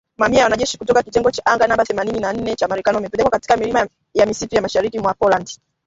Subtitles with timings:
[0.19, 3.57] Mamia ya wanajeshi kutoka kitengo cha anga namba themanini na nane cha Marekani wamepelekwa katika
[3.57, 5.57] milima ya msituni ya mashariki mwa Poland